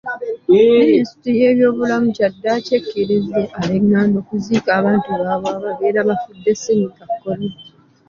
Minisitule 0.51 1.37
y'ebyobulamu 1.41 2.07
kyaddaaki 2.15 2.71
ekkirizza 2.79 3.41
ab'enganda 3.59 4.15
okuziika 4.23 4.69
abantu 4.79 5.07
baabwe 5.19 5.49
ababeera 5.55 5.99
bafudde 6.09 6.51
ssennyiga 6.55 7.03
korona. 7.11 7.49